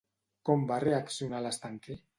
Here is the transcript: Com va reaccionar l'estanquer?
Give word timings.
Com 0.49 0.63
va 0.73 0.79
reaccionar 0.85 1.47
l'estanquer? 1.49 2.05